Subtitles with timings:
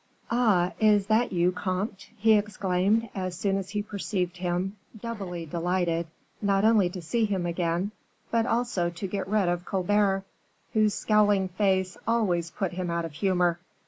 [0.31, 6.07] "Ah, is that you, comte?" he exclaimed, as soon as he perceived him, doubly delighted,
[6.41, 7.91] not only to see him again,
[8.31, 10.23] but also to get rid of Colbert,
[10.73, 13.59] whose scowling face always put him out of humor.